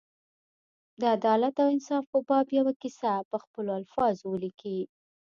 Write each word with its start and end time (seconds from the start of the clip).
د 0.99 1.01
عدالت 1.17 1.55
او 1.63 1.67
انصاف 1.75 2.03
په 2.13 2.19
باب 2.27 2.45
یوه 2.59 2.73
کیسه 2.81 3.11
په 3.29 3.37
خپلو 3.43 3.71
الفاظو 3.79 4.25
ولیکي. 4.29 4.79